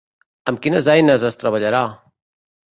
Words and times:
Amb 0.51 0.63
quines 0.63 0.89
eines 0.95 1.27
es 1.31 1.39
treballarà? 1.45 1.85